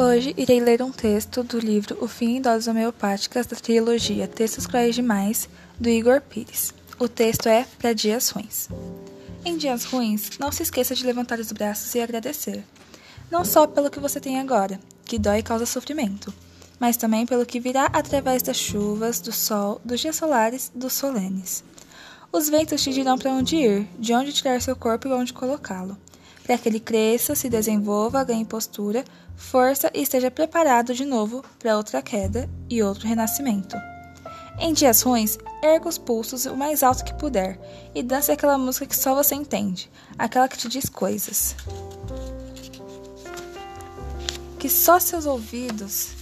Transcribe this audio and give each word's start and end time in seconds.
Hoje 0.00 0.32
irei 0.36 0.60
ler 0.60 0.80
um 0.80 0.92
texto 0.92 1.42
do 1.42 1.58
livro 1.58 1.98
O 2.00 2.06
Fim 2.06 2.36
em 2.36 2.40
Doses 2.40 2.68
Homeopáticas 2.68 3.48
da 3.48 3.56
trilogia 3.56 4.28
Textos 4.28 4.64
Cruéis 4.64 4.94
Demais, 4.94 5.48
do 5.76 5.88
Igor 5.88 6.20
Pires. 6.20 6.72
O 7.00 7.08
texto 7.08 7.48
é 7.48 7.66
Para 7.80 7.92
Dias 7.92 8.28
Ruins. 8.28 8.68
Em 9.44 9.56
dias 9.56 9.82
ruins, 9.82 10.38
não 10.38 10.52
se 10.52 10.62
esqueça 10.62 10.94
de 10.94 11.04
levantar 11.04 11.40
os 11.40 11.50
braços 11.50 11.92
e 11.96 12.00
agradecer. 12.00 12.64
Não 13.28 13.44
só 13.44 13.66
pelo 13.66 13.90
que 13.90 13.98
você 13.98 14.20
tem 14.20 14.38
agora, 14.38 14.78
que 15.04 15.18
dói 15.18 15.40
e 15.40 15.42
causa 15.42 15.66
sofrimento, 15.66 16.32
mas 16.78 16.96
também 16.96 17.26
pelo 17.26 17.44
que 17.44 17.58
virá 17.58 17.86
através 17.86 18.40
das 18.40 18.56
chuvas, 18.56 19.18
do 19.18 19.32
sol, 19.32 19.80
dos 19.84 19.98
dias 19.98 20.14
solares, 20.14 20.70
dos 20.72 20.92
solenes. 20.92 21.64
Os 22.30 22.48
ventos 22.48 22.80
te 22.80 22.92
dirão 22.92 23.18
para 23.18 23.32
onde 23.32 23.56
ir, 23.56 23.88
de 23.98 24.14
onde 24.14 24.32
tirar 24.32 24.62
seu 24.62 24.76
corpo 24.76 25.08
e 25.08 25.12
onde 25.12 25.32
colocá-lo 25.32 25.98
para 26.48 26.56
que 26.56 26.66
ele 26.66 26.80
cresça, 26.80 27.34
se 27.34 27.50
desenvolva, 27.50 28.24
ganhe 28.24 28.42
postura, 28.42 29.04
força 29.36 29.90
e 29.92 30.00
esteja 30.00 30.30
preparado 30.30 30.94
de 30.94 31.04
novo 31.04 31.44
para 31.58 31.76
outra 31.76 32.00
queda 32.00 32.48
e 32.70 32.82
outro 32.82 33.06
renascimento. 33.06 33.76
Em 34.58 34.72
dias 34.72 35.02
ruins, 35.02 35.36
erga 35.62 35.86
os 35.86 35.98
pulsos 35.98 36.46
o 36.46 36.56
mais 36.56 36.82
alto 36.82 37.04
que 37.04 37.12
puder 37.12 37.60
e 37.94 38.02
dance 38.02 38.32
aquela 38.32 38.56
música 38.56 38.86
que 38.86 38.96
só 38.96 39.14
você 39.14 39.34
entende, 39.34 39.90
aquela 40.18 40.48
que 40.48 40.56
te 40.56 40.70
diz 40.70 40.88
coisas. 40.88 41.54
Que 44.58 44.70
só 44.70 44.98
seus 44.98 45.26
ouvidos 45.26 46.12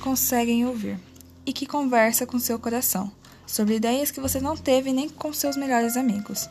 conseguem 0.00 0.66
ouvir 0.66 0.98
e 1.46 1.52
que 1.52 1.64
conversa 1.64 2.26
com 2.26 2.40
seu 2.40 2.58
coração 2.58 3.12
sobre 3.46 3.76
ideias 3.76 4.10
que 4.10 4.20
você 4.20 4.40
não 4.40 4.56
teve 4.56 4.92
nem 4.92 5.08
com 5.08 5.32
seus 5.32 5.56
melhores 5.56 5.96
amigos. 5.96 6.50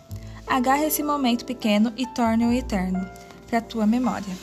Agarre 0.50 0.88
esse 0.88 1.04
momento 1.04 1.46
pequeno 1.46 1.94
e 1.96 2.08
torne-o 2.08 2.52
eterno 2.52 3.08
para 3.48 3.62
tua 3.62 3.86
memória. 3.86 4.36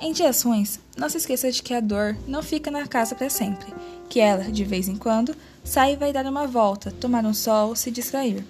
Em 0.00 0.10
dias 0.10 0.40
ruins, 0.40 0.80
não 0.96 1.10
se 1.10 1.18
esqueça 1.18 1.52
de 1.52 1.62
que 1.62 1.74
a 1.74 1.80
dor 1.80 2.16
não 2.26 2.42
fica 2.42 2.70
na 2.70 2.86
casa 2.86 3.14
para 3.14 3.28
sempre, 3.28 3.66
que 4.08 4.20
ela, 4.20 4.44
de 4.44 4.64
vez 4.64 4.88
em 4.88 4.96
quando, 4.96 5.36
sai 5.62 5.92
e 5.92 5.96
vai 5.96 6.14
dar 6.14 6.24
uma 6.24 6.46
volta, 6.46 6.90
tomar 6.90 7.26
um 7.26 7.34
sol, 7.34 7.76
se 7.76 7.90
distrair. 7.90 8.42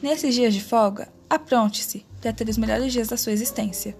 Nesses 0.00 0.32
dias 0.32 0.54
de 0.54 0.62
folga, 0.62 1.08
apronte-se 1.28 2.06
para 2.20 2.32
ter 2.32 2.48
os 2.48 2.56
melhores 2.56 2.92
dias 2.92 3.08
da 3.08 3.16
sua 3.16 3.32
existência. 3.32 3.96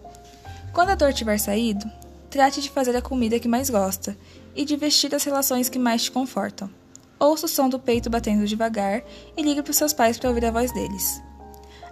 Quando 0.73 0.91
a 0.91 0.95
dor 0.95 1.13
tiver 1.13 1.39
saído, 1.39 1.91
trate 2.31 2.63
de 2.63 2.71
fazer 2.71 2.95
a 2.97 3.03
comida 3.03 3.41
que 3.41 3.49
mais 3.49 3.69
gosta 3.69 4.17
e 4.55 4.65
de 4.65 4.77
vestir 4.77 5.13
as 5.13 5.25
relações 5.25 5.69
que 5.69 5.79
mais 5.79 6.05
te 6.05 6.13
confortam. 6.13 6.71
Ouça 7.19 7.47
o 7.47 7.49
som 7.49 7.69
do 7.69 7.81
peito 7.81 8.09
batendo 8.09 8.47
devagar 8.47 9.03
e 9.37 9.43
ligue 9.43 9.61
para 9.61 9.73
os 9.73 9.77
seus 9.77 9.93
pais 9.93 10.17
para 10.17 10.29
ouvir 10.29 10.45
a 10.45 10.53
voz 10.53 10.71
deles. 10.71 11.21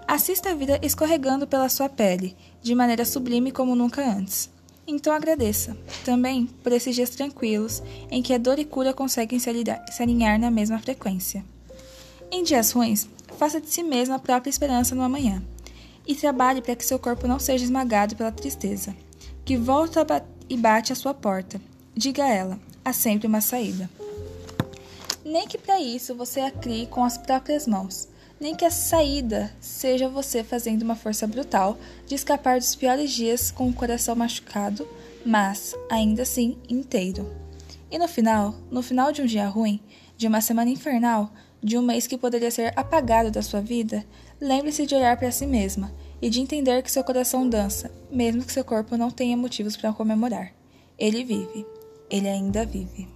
Assista 0.08 0.50
a 0.50 0.54
vida 0.54 0.78
escorregando 0.82 1.48
pela 1.48 1.68
sua 1.68 1.88
pele, 1.88 2.36
de 2.62 2.76
maneira 2.76 3.04
sublime 3.04 3.50
como 3.50 3.74
nunca 3.74 4.08
antes. 4.08 4.48
Então 4.86 5.12
agradeça, 5.12 5.76
também, 6.04 6.46
por 6.62 6.70
esses 6.70 6.94
dias 6.94 7.10
tranquilos 7.10 7.82
em 8.08 8.22
que 8.22 8.32
a 8.32 8.38
dor 8.38 8.56
e 8.56 8.64
cura 8.64 8.94
conseguem 8.94 9.40
se 9.40 9.50
alinhar 10.00 10.38
na 10.38 10.48
mesma 10.48 10.78
frequência. 10.78 11.44
Em 12.30 12.44
dias 12.44 12.70
ruins, 12.70 13.08
faça 13.36 13.60
de 13.60 13.68
si 13.68 13.82
mesmo 13.82 14.14
a 14.14 14.18
própria 14.20 14.48
esperança 14.48 14.94
no 14.94 15.02
amanhã 15.02 15.42
e 16.06 16.14
trabalhe 16.14 16.62
para 16.62 16.76
que 16.76 16.86
seu 16.86 17.00
corpo 17.00 17.26
não 17.26 17.40
seja 17.40 17.64
esmagado 17.64 18.14
pela 18.14 18.30
tristeza, 18.30 18.94
que 19.44 19.56
volta 19.56 20.06
e 20.48 20.56
bate 20.56 20.92
à 20.92 20.96
sua 20.96 21.14
porta. 21.14 21.60
Diga 21.96 22.22
a 22.22 22.32
ela: 22.32 22.60
há 22.84 22.92
sempre 22.92 23.26
uma 23.26 23.40
saída. 23.40 23.90
Nem 25.24 25.48
que 25.48 25.58
para 25.58 25.80
isso 25.80 26.14
você 26.14 26.38
a 26.38 26.50
crie 26.52 26.86
com 26.86 27.02
as 27.02 27.18
próprias 27.18 27.66
mãos 27.66 28.08
nem 28.40 28.54
que 28.54 28.64
a 28.64 28.70
saída 28.70 29.52
seja 29.60 30.08
você 30.08 30.44
fazendo 30.44 30.82
uma 30.82 30.94
força 30.94 31.26
brutal 31.26 31.78
de 32.06 32.14
escapar 32.14 32.58
dos 32.58 32.74
piores 32.74 33.10
dias 33.10 33.50
com 33.50 33.68
o 33.68 33.72
coração 33.72 34.14
machucado, 34.14 34.86
mas 35.24 35.74
ainda 35.90 36.22
assim 36.22 36.58
inteiro. 36.68 37.30
E 37.90 37.98
no 37.98 38.08
final, 38.08 38.54
no 38.70 38.82
final 38.82 39.12
de 39.12 39.22
um 39.22 39.26
dia 39.26 39.48
ruim, 39.48 39.80
de 40.16 40.26
uma 40.26 40.40
semana 40.40 40.70
infernal, 40.70 41.30
de 41.62 41.78
um 41.78 41.82
mês 41.82 42.06
que 42.06 42.18
poderia 42.18 42.50
ser 42.50 42.72
apagado 42.76 43.30
da 43.30 43.42
sua 43.42 43.60
vida, 43.60 44.04
lembre-se 44.40 44.86
de 44.86 44.94
olhar 44.94 45.16
para 45.16 45.30
si 45.30 45.46
mesma 45.46 45.92
e 46.20 46.30
de 46.30 46.40
entender 46.40 46.82
que 46.82 46.90
seu 46.90 47.04
coração 47.04 47.48
dança, 47.48 47.90
mesmo 48.10 48.44
que 48.44 48.52
seu 48.52 48.64
corpo 48.64 48.96
não 48.96 49.10
tenha 49.10 49.36
motivos 49.36 49.76
para 49.76 49.92
comemorar. 49.92 50.52
Ele 50.98 51.24
vive. 51.24 51.66
Ele 52.08 52.28
ainda 52.28 52.64
vive. 52.64 53.08